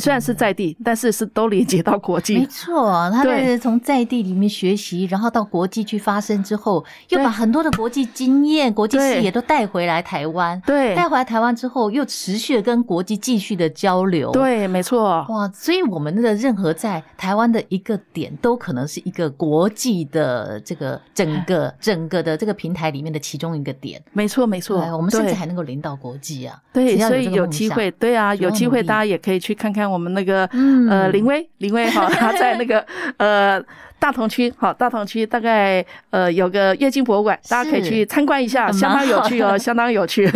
[0.00, 2.38] 虽然是在地，但是是都连接到国际。
[2.38, 10.60] 没错，他是从在地里面学习，然后到国际去发声之后，又把很多的国际经验、国际视野都带回来台湾。
[10.66, 14.32] 对，带回来台湾之后，又持续的跟国际继续的交流。
[14.32, 15.26] 对，没错。
[15.28, 24.02] 哇，所以我们的任何在台湾的一个点，都可能是一个国际的这个整个 整个的这个平台里面的其中一个点。
[24.12, 24.78] 没错，没错。
[24.96, 26.56] 我们甚至还能够领导国际啊！
[26.72, 29.89] 对，所以有机会，对啊，有机会大家也可以去看看。
[29.90, 30.46] 我们那个
[30.88, 32.84] 呃林威林威哈， 他在那个
[33.16, 33.62] 呃
[33.98, 40.30] 大同区好，大同区大概呃有个月经博物馆，大家可以去参观一下，相当有趣哦，相当有趣。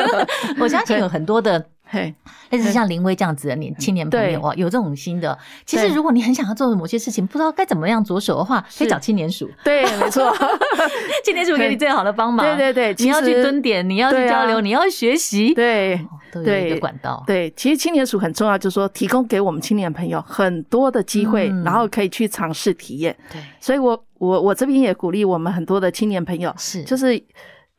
[0.58, 1.64] 我相信有很多的。
[1.88, 2.12] 嘿，
[2.50, 5.38] 类似像林威这样子的年青年朋友啊，有这种心的。
[5.64, 9.48] 其实，如果你很想要做某些事情，不知道该怎么样着手的话，可以找青年署。
[9.62, 10.34] 对，没错，
[11.24, 12.44] 青年署给你最好的帮忙。
[12.44, 17.22] 对对对，你要去蹲点，你要去交流，你要学习，对，都有一个管道。
[17.24, 23.16] 对，其实青年署很重要，就是说提供给我们青年朋友很多的机会，然后可以去尝试体验。
[23.32, 27.22] 对，所以我我我这边也鼓励我们很多的青年朋友，是就是。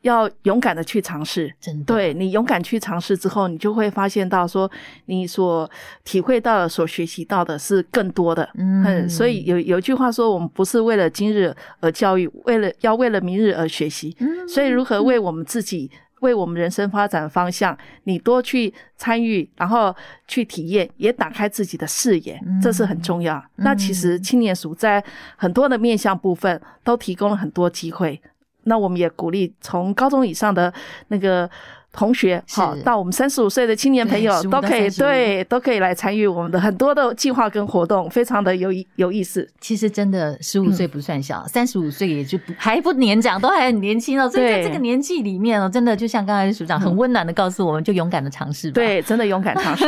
[0.02, 4.70] 要勇敢的去尝试，真的，对，你勇敢去尝试之后，你就会发现到说，
[5.06, 5.68] 你所
[6.04, 8.48] 体会到的、所学习到的是更多的。
[8.54, 14.16] 嗯，所以有有句话说，我们不是为了今日而教育，为了要为了明日而学习。
[14.20, 19.94] 嗯，所以如何为我们自己、嗯、为我们人生发展方向，你多去参与，然后
[20.28, 23.36] 去体验，也打开自己的视野，嗯、这是很重要。
[23.56, 25.02] 嗯、那其实青年署在
[25.36, 28.20] 很多的面向部分都提供了很多机会。
[28.68, 30.72] 那我们也鼓励从高中以上的
[31.08, 31.48] 那个
[31.90, 39.48] 同学，好，到我们三十五岁的青年朋友都可以，对，都可以来参与我们的很多的计划跟活动，非常的有意有意思。
[39.58, 44.28] 其实真的十五岁不算小，三十五岁也就不还不年长，都还很年轻哦。
[44.28, 48.74] 所以在这个年纪里面哦，真的就像刚才署长很温暖的告诉我们，就勇敢的尝试吧。
[48.74, 49.86] 对，真的勇敢尝试。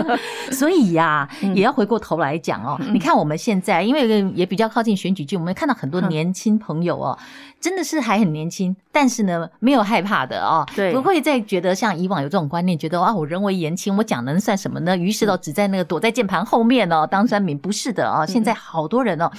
[0.50, 7.16] 所以呀，也要回过头来讲哦，你看我们现在，因为也比较靠近选举季，我们看到很多年轻朋友哦。
[7.64, 14.94] 真的是还很年轻，但是呢，没有害怕的哦，对，不会再觉得像以往有这种观念，觉得啊，我人微言轻，我讲能算什么呢？
[14.94, 17.54] 于是呢只在那个躲在键盘后面哦，当酸民。
[17.56, 19.30] 不是的哦，现在好多人哦，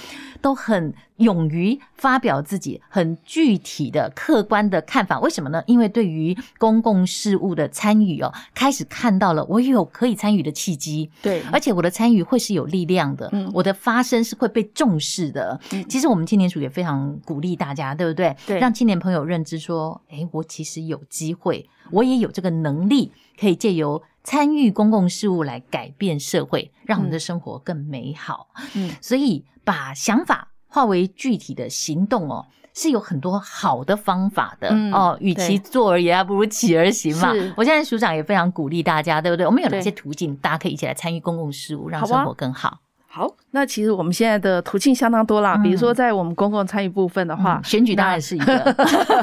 [0.42, 0.92] 都很。
[1.16, 5.62] 勇于发表自己很具体的客观的看法，为什么呢？
[5.66, 15.58] 因为对于公共事务的参与哦，开始看到了我有可以参与的契机，对，而且我的参与会是有力量的，嗯，我的发声是会被重视的。
[15.72, 18.36] 嗯，其实我们青年署也非常鼓励大家，对不对？
[18.46, 28.48] 对，让青年朋友认知说，诶，我其实有机会，我也有这个能力，可以借由参与公共事务来改变社会，让我们的生活更美好。
[28.74, 30.52] 嗯，所以把想法。
[30.76, 35.16] 化为具体的行动哦，是有很多好的方法的、嗯、哦。
[35.22, 37.32] 与其坐而言，还不如起而行嘛。
[37.56, 39.46] 我现在署长也非常鼓励大家，对不对？
[39.46, 42.78] 我们有哪些途径，大家可以一起来参与公共事务，让生活更好？
[43.08, 45.54] 好，那其实我们现在的途径相当多啦。
[45.56, 48.76] 嗯、比如说，在我们公共参与部分的话，嗯、选举当然是一个。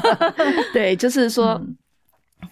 [0.74, 1.52] 对，就是说。
[1.52, 1.76] 嗯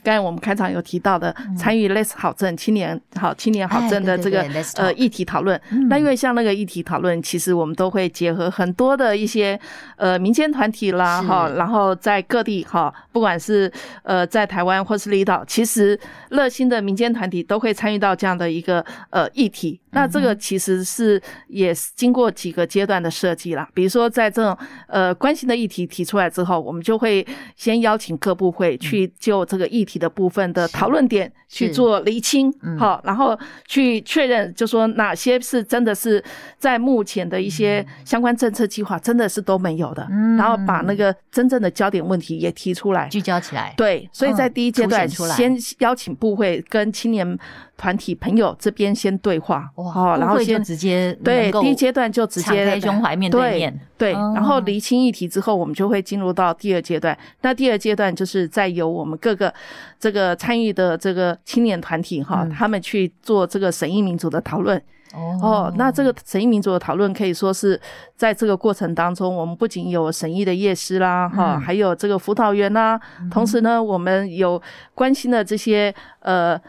[0.03, 4.45] 刚才我们开场有提到的参与 Less 好政青年好青年好政的这个
[4.77, 9.59] 呃议题讨论，那因为像那个议题讨论，其实我们都会结合很多的一些
[9.97, 13.71] 呃民间团体啦哈，然后在各地哈，不管是
[14.03, 15.99] 呃在台湾或是离岛，其实
[16.31, 19.79] 热心的民间团体都会参与到这样的一个呃议题。
[19.93, 24.57] 那这个其实是也是经过几个阶段的设计啦，比如说在这种
[24.89, 27.27] 呃关心的议题提出来之后，我们就会
[27.57, 36.23] 先邀请各部会去就这个议题的部分的讨论点去做厘清，好，然后去确认，就说哪些是真的是
[36.59, 40.07] 在目前的一些相关政策计划真的是都没有的，
[40.39, 43.75] 然后把那个真正的焦点问题也提出来，聚焦起来。
[43.77, 47.39] 对，所以在第一阶段先邀请部会跟青年
[47.77, 57.17] 团体朋友这边先对话，哇，然后先直接对第一阶段就直接敞开胸怀面对面，对，然后厘清议题之后，我们就会进入到第二阶段。
[57.41, 59.53] 那第二阶段就是再由我们各个
[59.99, 64.81] 这个参与的这个青年团体哈，他们去做这个审议民主的讨论。
[65.15, 67.79] 哦，那这个审议民主的讨论可以说是
[68.17, 72.99] 在这个过程当中，我们不仅有审议的业师啦，哈，还有这个辅导员呐，
[73.31, 74.61] 同时呢，我们有
[74.95, 76.61] 关心的这些呃。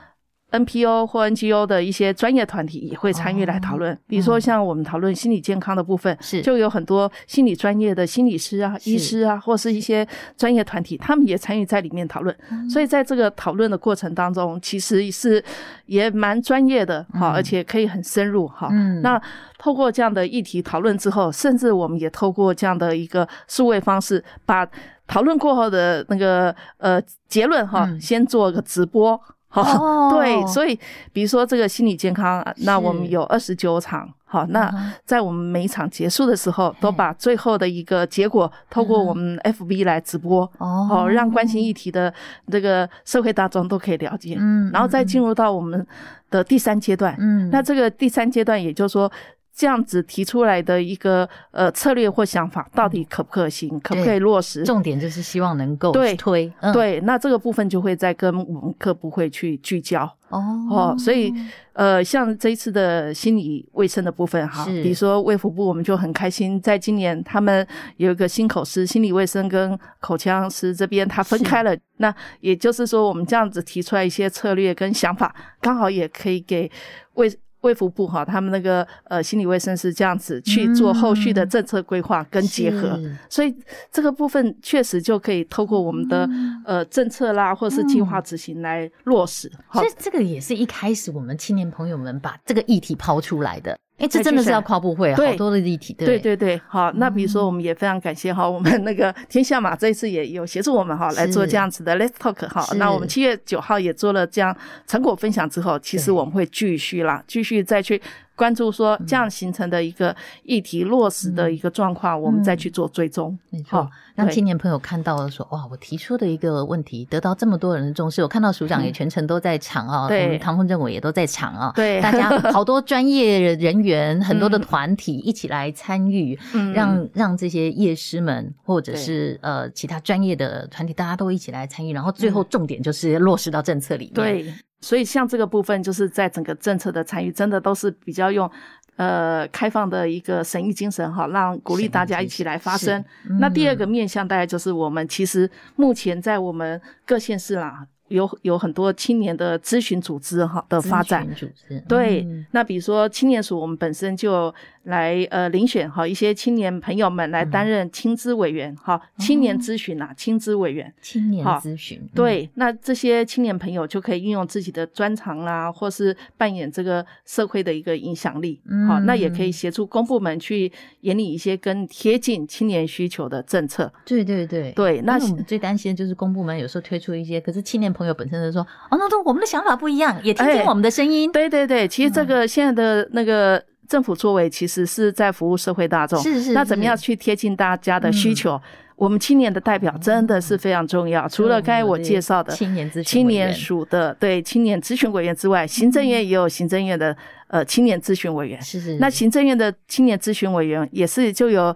[0.54, 6.44] NPO 或 NGO 的一些专业团体也会参与来讨论，比如说像我们讨论心理健康的部分，是。
[6.44, 12.36] 就有很多心理专业的心理师啊、医师啊，或是一些专业团体，他们也参与在里面讨论。
[12.70, 15.44] 所以在这个讨论的过程当中，其实是
[15.88, 18.70] 也蛮专业的哈，而且可以很深入哈。
[19.02, 19.20] 那
[19.58, 24.68] 透过这样的议题讨论之后，甚至我们也透过这样的一个数位方式，把
[25.08, 29.20] 讨论过后的那个呃结论哈，先做个直播。
[29.62, 30.78] 好，对，所以
[31.12, 34.74] 比如说这个心理健康，那我们有二十九场，好，那
[35.06, 42.12] 在我们每一场结束的时候，都把最后的一个结果透过我们 FB 来直播，哦，让关心议题的
[42.50, 45.86] 这个社会大众都可以了解，嗯，然后再进入到我们
[46.32, 49.12] 的第三阶段，嗯，那这个第三阶段也就是说。
[49.56, 54.64] 这样子提出来的一个呃策略或想法，到底可不可行，可不可以落实？
[54.64, 61.32] 重点就是希望能够推对、嗯、对，那这个部分就会再跟我们各部会去聚焦哦哦，所以
[61.74, 67.66] 呃，像这一次的心理卫生的部分哈，比如说卫福部，我们就很开心，在今年他们
[67.98, 71.78] 有一个心口师、心理卫生跟口腔师这边，他分开了。
[71.98, 76.72] 那也就是说，我们这样子提出来一些策略跟想法，刚好也可以给
[77.14, 77.32] 卫。
[77.64, 83.54] 卫福部哈，他们那个呃心理卫生是这样子去做后续的政策规划跟结合，嗯、所以
[83.92, 89.52] 这个部分确实就可以透过我们的、嗯、呃政策啦，或是计划执行来落实。
[89.74, 93.78] 所以这个也是一开始我们青年朋友们把这个议题抛出来的。
[94.00, 96.62] 哎，这真的是要跨部会，好多的议题，对对对对。
[96.68, 102.66] 好，那比如说，我们也非常感谢哈，我们那个 天下马这一次也有协助我们哈来做这样子的 Let's Talk 哈。
[102.76, 104.56] 那我们七月九号也做了这样
[104.88, 108.02] 成果分享之后，其实我们会继续啦，继续再去。
[108.44, 113.40] 关注说这样形成的一个议题落实的一个状况，我们再去做追踪。
[113.50, 118.22] 没错，让青年朋友看到了说，哇，我提出的一个问题得到这么多人的重视。
[118.22, 126.38] 我看到署长也全程都在场啊，对，唐凤政委也都在场啊，对，大家 好多专业人员，很多的团体一起来参与，
[126.74, 134.14] 让让这些业师们或者是呃其他专业的团体，大家都一起来参与，然后最后重点就是落实到政策里面。
[134.14, 134.54] 对。
[134.84, 138.50] 所以，像这个部分，就是在整个政策的参与，真的都是比较用
[138.98, 143.04] 呃开放的一个审议精神哈，让鼓励大家一起来发声。
[143.30, 147.88] 嗯、那第二个面向，大概就是我们其实目前在我们各县市啦。
[148.10, 173.92] 有有很多青年的咨询组织哈的发展，组织对，嗯、那比如说青年署，我们本身就来呃遴选哈一些青年朋友们来担任青资委员哈，嗯、青年咨询啊，青资委员，青年咨询，对，那这些青年朋友就可以运用自己的专长啦，或是扮演这个社会的一个影响力，好、嗯，那也可以协助公部门去研拟一些更贴近青年需求的政策。
[174.06, 174.72] 对对对。
[174.74, 186.22] 对，那我们最担心的就是公部门有时候推出一些，可是青年朋友本身就说：“哦，那都我们的想法不一样，也听听我们的声音。”对对对，其实这个现在的那个政府作为，其实是在服务社会大众。
[186.22, 186.54] 是是。
[186.54, 188.62] 那怎么样去贴近大家的需求？
[188.96, 191.28] 我们青年的代表真的是非常重要。
[191.28, 197.16] 除了刚才我介绍的青年咨询青年署的对青年咨询委员之外，行政院也有行政院的
[197.48, 198.62] 呃青年咨询委员。
[198.62, 198.96] 是是。
[199.00, 201.76] 那行政院的青年咨询委员也是就有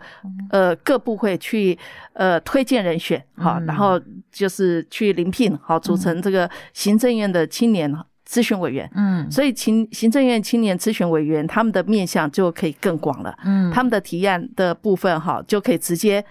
[0.51, 1.77] 呃各部会去
[2.13, 3.99] 呃推荐人选好，然后
[4.31, 7.91] 就是去临聘好，组成这个行政院的青年
[8.27, 8.89] 咨询委员。
[8.95, 9.31] 嗯。
[9.31, 13.37] 所以行行政院青年咨询委员他们的面向就可以更广了。
[13.45, 13.71] 嗯。
[13.71, 16.23] 他们的提案的部分哈就可以直接。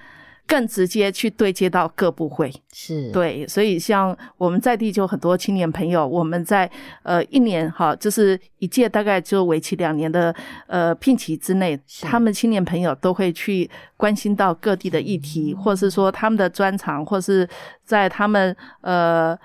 [0.48, 6.70] 更直接去对接到各部会，是对，所以像我们在地就很多青年朋友，我们在
[7.02, 10.32] 呃一年哈，就是一届大概就为期两年的
[10.68, 17.48] 呃聘期之内，他们青年朋友都会去关心到各地的议题，嗯、或是说他们的专长，或是
[17.84, 19.36] 在他们呃。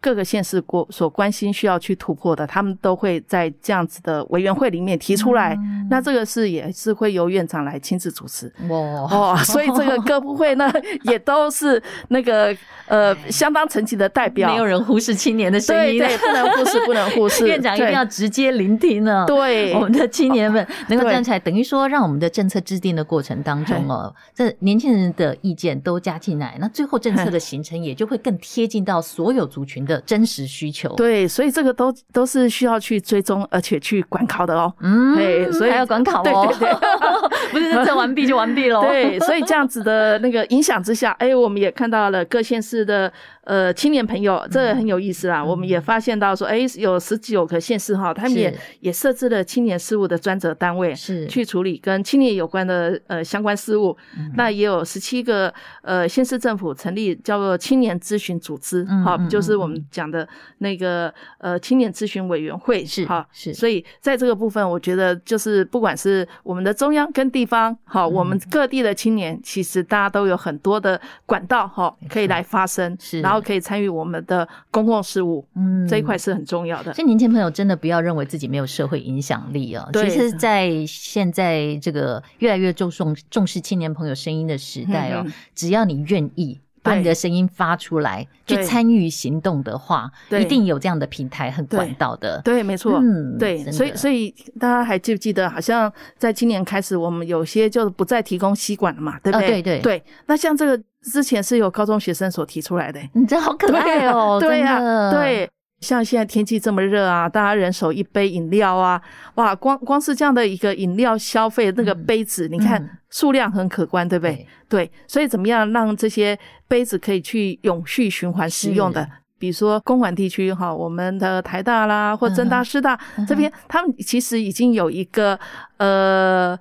[0.00, 5.54] 各个县市过所关心需要去突破的，他们都会在这样子的委员会里面提出来。
[5.56, 8.52] 嗯、那这个是也是会由院长来亲自主持。
[8.68, 12.56] 哇哦，所以这个各部会呢，也都是那个
[12.86, 14.50] 呃相当层级的代表。
[14.50, 17.46] 没有人忽视青年的声音，对，对，不能忽视，不能忽视。
[17.48, 19.24] 院长一定要直接聆听呢。
[19.26, 30.94] 对，我们的青年们能够站起来，等于说让我们的政策制定的过程当中哦，这年轻人的意见都加进来，那最后政策的形成也就会更贴近到所有族群的真实需求。
[30.94, 34.72] 对，所以这个都都是需要去追踪，而且去管考的哦。
[34.80, 36.54] 嗯，对，所以还要管考哦。
[36.60, 38.80] 对对对， 不是这完毕就完毕了。
[38.82, 43.12] 对，所以这样子的那个影响之下，哎，我们也看到了各县市的
[43.48, 45.42] 呃青年朋友，这个很有意思啊。
[45.42, 51.26] 我们也发现到说，哎，有十九个县市哈，他们也也设置了青年事务的专责单位，是。
[51.26, 53.96] 去处理跟青年有关的呃相关事务。
[54.36, 60.28] 那也有十七个呃县市政府成立叫做青年咨询组织，好，就是我们讲的。
[60.58, 76.92] 那个呃青年咨询委员会是好是，所以在这个部分，我觉得就是不管是我们的中央跟地方，好，我们各地的青年，其实大家都有很多的管道哈，可以来发声，是，然后可以参与我们的公共事务，嗯，这一块是很重要的。
[76.94, 86.60] 所以年轻朋友真的不要认为自己没有社会影响力啊，其实，在现在这个越来越重重重视青年朋友声音的时代哦，只要你愿意。
[86.80, 92.40] 把你的声音发出来，去参与行动的话，一定有这样的平台和管道的。
[92.42, 92.98] 对，没错。
[93.02, 99.48] 嗯，对，所以所以大家还记不记得，好像在今年开始，我们有些就是不再提供吸管了嘛，对不对？
[99.48, 100.02] 对对对。
[100.26, 104.38] 那像这个之前是有高中学生所提出来的，你这好可爱哦！
[104.40, 105.48] 对呀，对。
[105.80, 109.00] 像现在天气这么热啊，大家人手一杯饮料啊，
[109.36, 114.44] 哇，光光是这样的一个饮料消费，那个杯子，你看数量很可观，对不对？
[114.68, 119.08] 对，所以怎么样让这些杯子可以去永续循环使用的？
[119.38, 125.38] 比如说公馆地区哈，我们的台大啦或政大、师大这边，他们其实已经有一个
[125.76, 126.58] 呃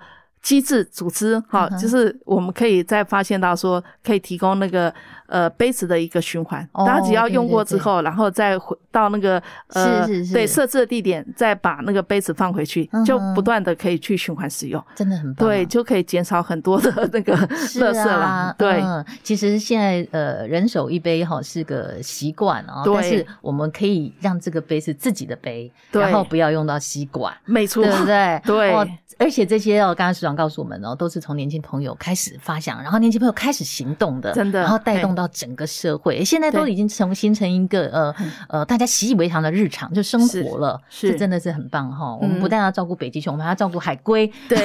[0.47, 4.93] 机制组织哈，就是我们可以再发现到说，可以提供那个。
[5.27, 9.41] 呃，杯子的一个循环，大家只要用过之后，然后再回到那个
[9.73, 15.47] 呃，对设置的地点，再把那个杯子放回去，就不断的可以去循环使用，真的很棒。
[15.47, 18.55] 对，就可以减少很多的那个垃圾了。
[18.57, 18.81] 对，
[19.21, 28.41] 其实现在呃，人手一杯哈是个习惯啊，但是我们可以让这个杯是自己的杯，然后不要用到吸管，没错，对不对？
[28.47, 28.73] 对。
[29.19, 35.16] 而且这些哦，刚刚市长告诉我们哦，都是从年轻朋友开始发想，然后年轻朋友开始行动的，真的，然后带动。
[35.17, 38.15] 到整个社会，现在都已经成形成一个呃
[38.49, 42.15] 呃大家习以为常的日常就生活了，是，是真的是很棒哈。
[42.21, 44.57] 我们不但要照顾北极熊，我们还要照顾海龟，对。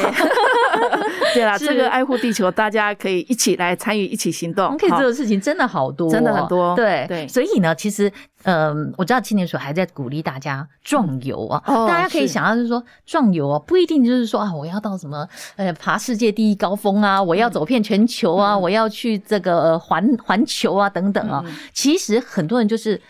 [1.34, 4.64] 对啦，这个爱护地球，大家可以一起来参与，一起行动。
[4.66, 6.74] 我们可以做的事情真的好多，真的很多。
[6.76, 8.12] 对对，所以呢，其实，
[8.44, 11.62] 嗯，我知道青年署还在鼓励大家壮游啊。
[11.66, 15.26] 大家可以想到，就是说壮游啊，不一定就是说啊，我要到什么
[15.56, 21.44] 呃爬世界第一高峰啊，我要走遍全球啊，我要去这个环环球啊等等啊。
[21.72, 23.00] 其实很多人就是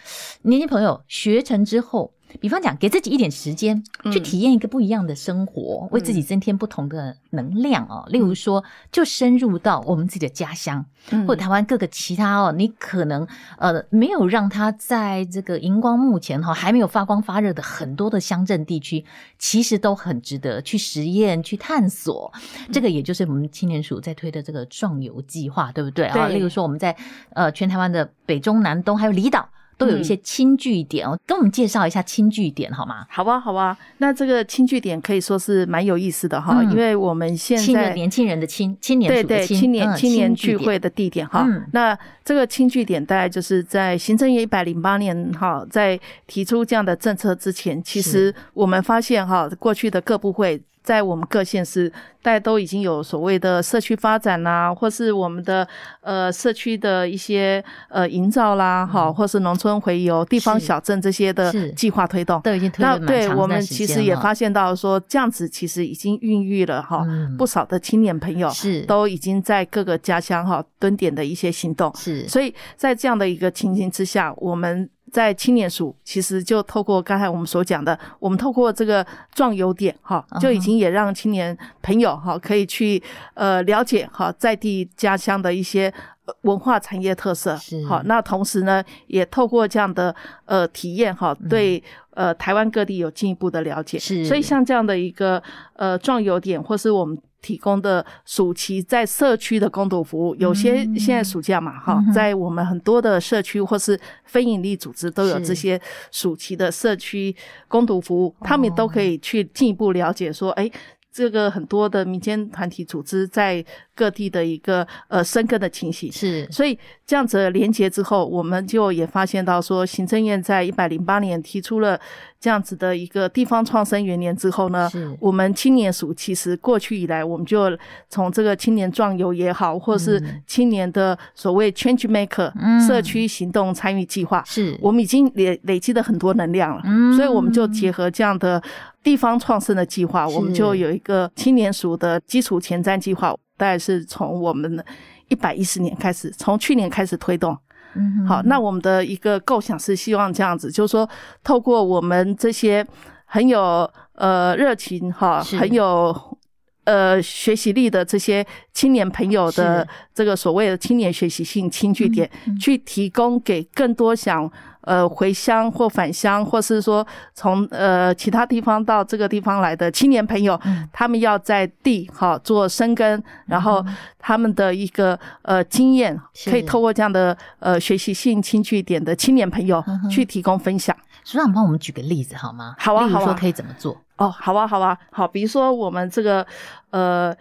[0.42, 2.12] 年轻朋友学成之后。
[2.40, 8.04] 比方讲，给自己一点时间去体验一个不一样的生活，嗯、为自己增添不同的能量哦。
[8.06, 13.26] 嗯、例如说，就深入到我们自己的家乡，嗯、或者台湾各个其他哦，你可能
[13.58, 19.04] 呃没有让他在这个荧光幕前哈还没有发光发热的很多的乡镇地区，
[19.38, 22.32] 其实都很值得去实验、去探索。
[22.34, 26.14] 嗯、这个也就是我们青年署在推的这个壮游计划，对不对啊？
[26.14, 26.96] 对例如说，我们在
[27.34, 29.48] 呃全台湾的北中南东还有离岛。
[29.78, 33.04] 都有一些轻据点哦，跟我们介绍一下轻据点好吗？
[33.08, 33.76] 好吧，好吧。
[33.98, 41.46] 那这个轻据点可以说是蛮有意思的哈，因为我们现在年轻人的青青年对对青年青年聚会的地点哈。
[41.72, 50.62] 那这个轻据点大概就是在行政院一百零八年哈，在提出这样的政策之前，其实我们发现哈，过去的各部会。
[50.82, 55.66] 在我们各县市，大家都已经有所谓的社区发展啦，或是我们的
[56.00, 63.34] 呃社区的一些呃营造啦，哈、嗯，或是农村回游、地方小镇这些的计划推动，都已经推了蛮长的时间了。
[63.34, 67.06] 对，我们其实也发现到说，这样子其实已经孕育了哈
[67.38, 71.94] 不少的青年朋友，是都已经在各个家乡哈蹲点的一些行动。
[71.96, 74.88] 是，所以在这样的一个情形之下，我们。
[75.12, 83.00] 在青年署，其实就透过刚才我们所讲的，我们透过这个壮游点哈，就已经也让青年朋友哈可以去
[83.34, 85.92] 呃了解哈在地家乡的一些
[86.40, 87.54] 文化产业特色。
[87.58, 91.82] 是好，那同时呢，也透过这样的呃体验哈，对
[92.14, 93.98] 呃台湾各地有进一步的了解。
[93.98, 95.42] 是，所以像这样的一个
[95.74, 97.18] 呃壮游点，或是我们。
[97.42, 105.78] 提供的暑期在社区的工读服务，有些现在暑假嘛，哈、嗯，在我们很多的社区或是非营利组织都有这些
[106.10, 107.34] 暑期的社区
[107.68, 110.70] 工读服务，他们都可以去进一步了解说，哎。
[111.12, 113.62] 这个很多的民间团体组织在
[113.94, 116.10] 各地的一个呃生根的情形。
[116.10, 122.00] 是，所以这样子的连结之后，我们就也发现到说，行政院在一百零八年提出了
[122.40, 124.90] 这样子的一个地方创生元年之后呢，
[125.20, 127.76] 我们青年署其实过去以来，我们就
[128.08, 134.78] 从这个青年壮游也好，或是青年的所谓 Change Maker、嗯、社区行动参与计划，是。
[134.80, 138.62] 我们已经累累积了很多能量了，嗯、所以我们就结合这样的。
[139.02, 144.82] 地方创生的计划，我们就有一个青年署的基础前瞻计划，大概是从我们
[145.28, 147.56] 一百一十年开始，从去年开始推动。
[147.94, 151.08] 嗯，好，那我们的一个构想是希望这样子，就是说，
[151.42, 152.86] 透过我们这些
[153.26, 156.38] 很有呃热情哈，很有
[156.84, 164.50] 呃学习力的这些青年朋友的这个所谓的青年学习性轻据点，去提供给更多想。
[164.82, 173.84] 呃，回乡或返乡，或是说从呃其他地方到这个地方来的青年朋友，嗯、他们要在地哈做生根，然后
[174.18, 180.96] 他们的一个呃经验，可以透过这样的呃学习性轻据点的青年朋友去提供分享。
[181.24, 182.74] 署长，帮我们举个例子好吗？
[182.78, 183.96] 好啊，好啊，可以怎么做？
[184.16, 186.46] 哦，好啊，好啊，好，比如说我们这个
[186.90, 187.34] 呃。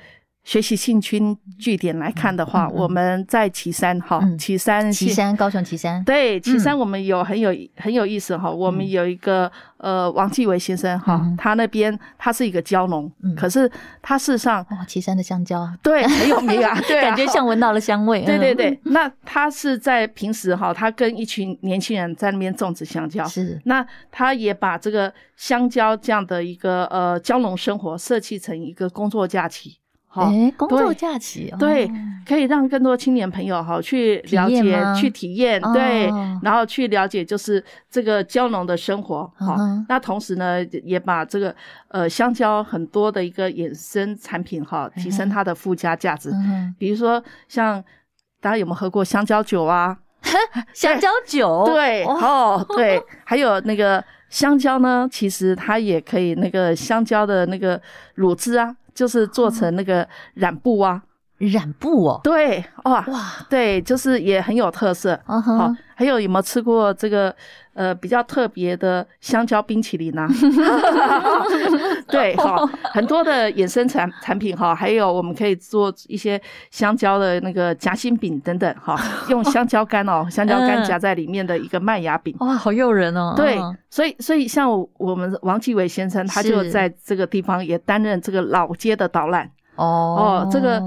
[0.44, 1.22] 学习兴趣
[1.60, 13.70] 据点来看的话，我们在岐山哈，旗山，旗山，高雄岐山，对，岐山我们有很有很有意思哈，我们有一个呃王继伟先生哈，他那边他是一个蕉农，可是
[14.02, 15.72] 他事实上哇，岐山的香蕉。
[15.84, 29.78] 对很有名啊， 对，感觉像闻到了香味，对对对，那他是在平时哈，他跟一群年轻人在那边种植香蕉，是，那他也把这个香蕉这样的一个呃蕉农生活设计成一个工作假期。
[30.14, 31.89] 好，工作假期对，
[32.28, 36.12] 可以让更多青年朋友哈去了解、去体验，对，
[36.43, 39.32] 然后去了解就是这个蕉农的生活。
[39.38, 39.55] 好，
[39.88, 41.55] 那同时呢，也把这个
[41.88, 46.30] 呃香蕉很多的一个衍生产品哈，提升它的附加价值。
[46.78, 47.82] 比如说像
[48.41, 49.97] 大家有没有喝过香蕉酒啊？
[50.76, 57.82] 香蕉酒，对，哦，对， 还有那个香蕉呢，其实它也可以那个香蕉的那个
[58.16, 58.76] 乳汁啊。
[59.02, 61.02] 就是做成那个染布啊，
[61.50, 65.20] 染布哦，对，哇哇，对，就是也很有特色。
[65.26, 67.36] 好、uh huh.，还有有没有吃过这个
[67.74, 70.28] 呃比较特别的香蕉冰淇淋呢、啊？
[72.08, 72.64] 对，好，
[72.94, 76.39] 很多的衍生产产品哈，还有我们可以做一些
[76.70, 78.96] 香蕉的那个夹心饼等等哈，
[79.30, 83.34] 用香蕉干哦，香蕉干夹在里面的一个麦芽饼，哇，好诱人哦。
[83.36, 83.58] 对，
[83.89, 89.50] 所以所以像我们王继伟先生，他就在这个地方也担任这个老街的导览。
[89.78, 90.80] 哦，这个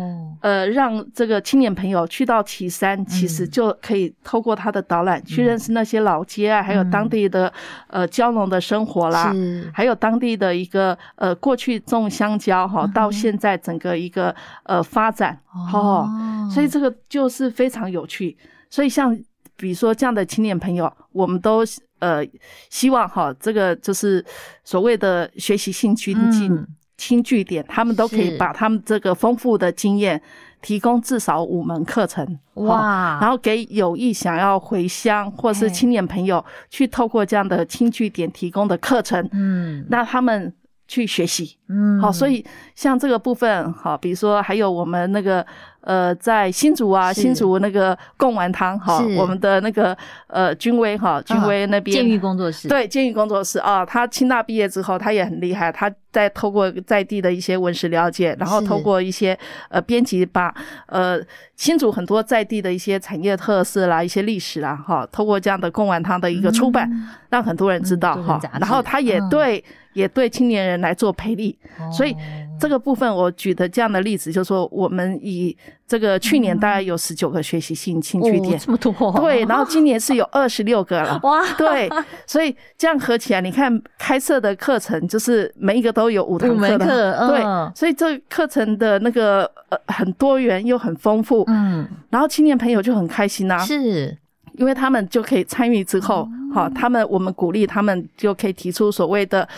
[0.45, 7.51] 呃，让这个青年朋友去到岐山，其实就可以透过他的导览去认识那些老街啊，还有当地的
[7.87, 9.33] 呃蕉农的生活啦，
[9.73, 15.41] 还有当地的一个呃过去种香蕉哈，到现在整个一个呃发展
[15.73, 16.07] 哦，
[16.53, 18.37] 所以这个就是非常有趣。
[18.69, 19.19] 所以像
[19.57, 21.65] 比如说这样的青年朋友，我们都
[22.01, 22.23] 呃
[22.69, 24.23] 希望哈，这个就是
[24.63, 26.67] 所谓的学习性精进。
[26.97, 30.21] 轻据点，他们都可以把他们这个丰富的经验
[30.63, 40.53] 提供至少五门课程哇，然后给有意想要回乡或是青年朋友去透过这样的轻据点提供的课程，嗯，那他们
[40.87, 45.45] 去学习，嗯，好，所以像这个部分，好，比如说还有我们那个。
[45.87, 49.95] 呃，在新竹啊，新竹那个贡丸汤哈，我们的那个
[50.29, 60.55] 呃君威哈，君威那边建育工作室，对建育工作室啊，他清大毕业之后，他也很厉害，他在透过在地的一些文史了解，然后透过一些呃编辑，把
[60.87, 61.21] 呃
[61.55, 66.91] 新竹很多在地的一些产业特色啦，一些历史啦哈，透过这样的贡丸汤的一个出版，
[67.29, 69.63] 让很多人知道哈，然后他也对
[69.95, 71.59] 也对青年人来做培力，
[71.91, 72.15] 所以。
[72.57, 75.55] 这个部分我举的这样的例子，就是说我们以
[75.89, 81.91] 这个去年大概有十九个学习性兴趣点，这么多，对，然后今年是有二十六个了， 哇，对，
[82.29, 87.43] 所以这样合起来，你看开设的课程就是每一个都有五堂课的，对，
[87.75, 94.17] 所以这课程的那个呃很多元又很丰富，嗯，然后青年朋友就很开心呐，是
[94.55, 99.49] 因为他们就可以参与之后，好，他们我们鼓励他们就可以提出所谓的。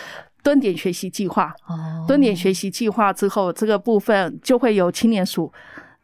[0.42, 1.53] 蹲点学习计划，
[2.07, 5.53] 蹲点学习计划之后，这个部分就会有青年署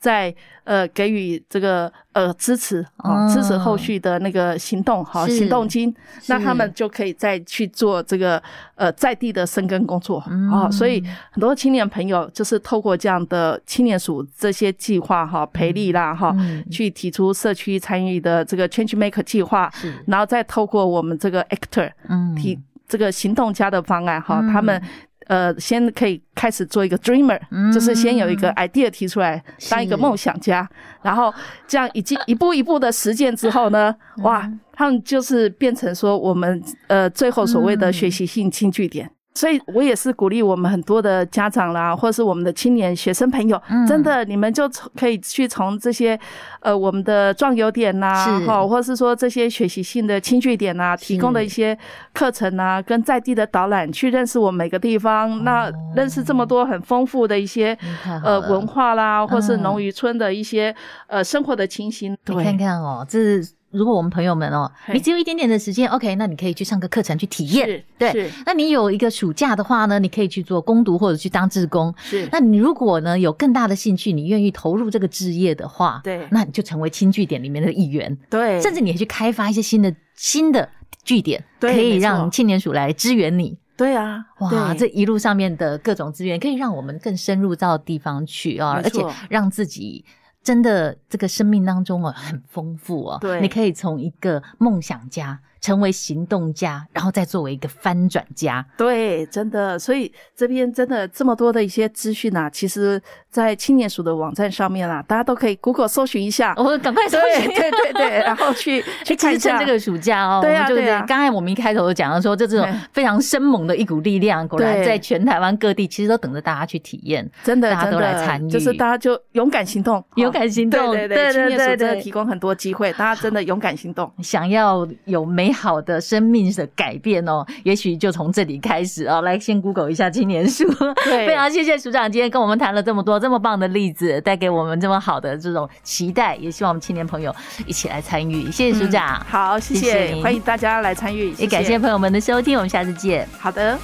[0.03, 0.35] 在
[0.65, 5.95] 呃给予这个呃支持啊，支持后续的那个行动哈，行动金，
[6.27, 8.43] 那他们就可以再去做这个
[8.75, 10.19] 呃在地的生根工作
[10.51, 10.69] 啊。
[10.69, 11.01] 所以
[11.31, 16.35] 很多青年朋友就是透过这样的青年署这些计划哈，培力啦哈，
[16.69, 19.73] 去提出社区参与的这个 Change Maker 计划，
[20.09, 22.35] 然后再透过我们这个 Actor 嗯。
[22.35, 22.59] 提。
[22.89, 24.79] 这个行动家的方案哈，他们
[25.27, 27.41] 呃先可以开始做一个 dreamer，
[27.73, 30.69] 就是先有一个 idea 提出来，当一个梦想家，
[31.03, 31.33] 然后
[31.67, 39.11] 这样已经一步一步的实践之后呢，哇，他们就是变成说我们呃最后所谓的学习性轻据点。
[39.35, 46.19] 所以，我也是鼓励我们很多的家长啦，或者是我们的青年学生朋友，嗯、真的，你们就可以去从这些，
[46.61, 48.13] 呃，我们的壮游点呐，
[48.47, 51.77] 哈，或者是说这些学习性的轻据点呐，提供的一些
[52.13, 57.77] 课程啊，跟在地的导览，去认识我们每个地方，哦、那认识这么多很丰富的一些
[58.23, 60.71] 呃文化啦，或是农渔村的一些、
[61.09, 63.49] 嗯、呃生活的情形，对，你看看哦，这是。
[63.73, 68.31] 如果我们朋友们哦，你只有一点点的时间，OK，那你可以去上个课程去体验，是对。
[68.45, 71.93] 那你有一个暑假的话呢，你可以去做攻读或者去当志工。
[71.99, 72.29] 是。
[72.31, 78.17] 那你如果呢有更大的兴趣，你愿意投入这个志业的话，对，那你就成为轻据点里面的一员。
[78.29, 78.61] 对。
[78.61, 80.69] 甚至你也去开发一些新的新的
[81.03, 83.57] 据点，对，可以让青年署来支援你。
[83.75, 90.05] 对啊，哇，对这一路上面的各种资源，可以让我们更深入到地方去啊，而且让自己。
[90.43, 93.19] 真的，这个生命当中哦，很丰富哦。
[93.21, 95.39] 对，你可以从一个梦想家。
[95.63, 98.63] 成为行动家，然后再作为一个翻转家。
[98.77, 103.01] 对，真的，所以这边真的这么多的一些资讯啊，其实，
[103.31, 106.53] 在青年署的网站上面啊，大家都可以 Google 搜寻一下。
[106.57, 110.41] 我赶快搜寻，对对对，然后去去 看一下这个暑假哦。
[110.43, 111.05] 对啊，对啊。
[111.07, 117.31] 刚才我们一开头就讲到说，这这种非常生猛的一股力量，果然在全台湾各地，其实都等着大家去体验。
[117.45, 120.91] 真的，大家都来参与，就是大家就勇敢行动，勇敢行动。
[120.91, 125.52] 对对对，青年署真的提供很多机会，大家真的勇敢行动，想要有美。
[125.53, 129.21] 好的生命的改变哦， 也许就从这里开始哦。
[129.23, 130.65] 来，先 Google 一下青年书。
[131.05, 137.35] 对，非常谢谢署长今天跟我们谈了这么多这么棒的例子，带给我们这么好的这种期待，也希望我们青年朋友
[137.67, 138.51] 一起来参与。
[138.51, 143.29] 谢谢署长，嗯、好，谢谢，谢谢欢迎大家来参与，也感谢朋友们的收听，我们下次见。
[143.39, 143.79] 好的。